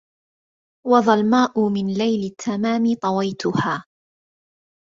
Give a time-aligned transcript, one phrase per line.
[0.87, 3.85] وظلماء من ليل التمام طويتها